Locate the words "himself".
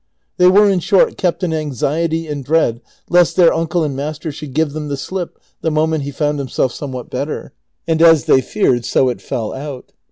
6.39-6.73